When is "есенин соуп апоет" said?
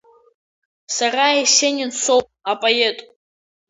1.41-2.97